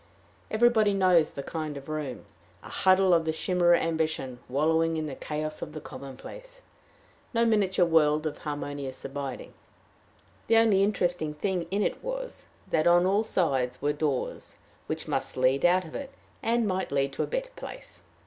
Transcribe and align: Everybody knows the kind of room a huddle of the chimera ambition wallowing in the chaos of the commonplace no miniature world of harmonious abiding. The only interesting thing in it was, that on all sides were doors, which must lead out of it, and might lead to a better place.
Everybody 0.49 0.95
knows 0.95 1.29
the 1.29 1.43
kind 1.43 1.77
of 1.77 1.87
room 1.87 2.25
a 2.63 2.69
huddle 2.69 3.13
of 3.13 3.23
the 3.23 3.31
chimera 3.31 3.77
ambition 3.79 4.39
wallowing 4.49 4.97
in 4.97 5.05
the 5.05 5.13
chaos 5.13 5.61
of 5.61 5.73
the 5.73 5.79
commonplace 5.79 6.63
no 7.35 7.45
miniature 7.45 7.85
world 7.85 8.25
of 8.25 8.39
harmonious 8.39 9.05
abiding. 9.05 9.53
The 10.47 10.57
only 10.57 10.83
interesting 10.83 11.35
thing 11.35 11.67
in 11.69 11.83
it 11.83 12.03
was, 12.03 12.45
that 12.71 12.87
on 12.87 13.05
all 13.05 13.23
sides 13.23 13.79
were 13.79 13.93
doors, 13.93 14.57
which 14.87 15.07
must 15.07 15.37
lead 15.37 15.63
out 15.63 15.85
of 15.85 15.93
it, 15.93 16.09
and 16.41 16.67
might 16.67 16.91
lead 16.91 17.13
to 17.13 17.21
a 17.21 17.27
better 17.27 17.51
place. 17.55 18.01